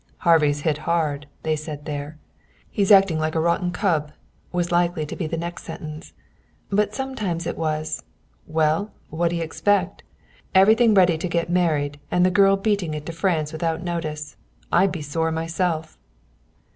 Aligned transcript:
"Harvey's 0.25 0.61
hit 0.61 0.79
hard," 0.89 1.27
they 1.43 1.55
said 1.55 1.85
there. 1.85 2.17
"He's 2.71 2.91
acting 2.91 3.19
like 3.19 3.35
a 3.35 3.39
rotten 3.39 3.69
cub," 3.69 4.11
was 4.51 4.71
likely 4.71 5.05
to 5.05 5.15
be 5.15 5.27
the 5.27 5.37
next 5.37 5.63
sentence. 5.63 6.13
But 6.71 6.95
sometimes 6.95 7.45
it 7.45 7.55
was: 7.55 8.01
"Well, 8.47 8.93
what'd 9.11 9.37
you 9.37 9.43
expect? 9.43 10.01
Everything 10.55 10.95
ready 10.95 11.19
to 11.19 11.27
get 11.27 11.51
married, 11.51 11.99
and 12.09 12.25
the 12.25 12.31
girl 12.31 12.57
beating 12.57 12.95
it 12.95 13.05
for 13.05 13.11
France 13.13 13.53
without 13.53 13.83
notice! 13.83 14.37
I'd 14.71 14.91
be 14.91 15.03
sore 15.03 15.31
myself." 15.31 15.99